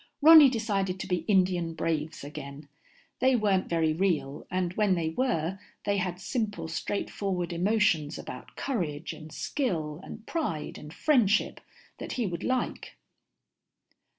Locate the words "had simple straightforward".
5.97-7.53